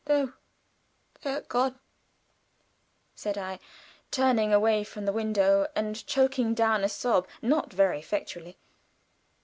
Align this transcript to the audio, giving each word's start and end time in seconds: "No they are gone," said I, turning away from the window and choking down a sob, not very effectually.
"No 0.09 0.33
they 1.21 1.31
are 1.35 1.41
gone," 1.41 1.79
said 3.13 3.37
I, 3.37 3.59
turning 4.09 4.51
away 4.51 4.83
from 4.83 5.05
the 5.05 5.13
window 5.13 5.67
and 5.75 6.03
choking 6.07 6.55
down 6.55 6.83
a 6.83 6.89
sob, 6.89 7.27
not 7.39 7.71
very 7.71 7.99
effectually. 7.99 8.57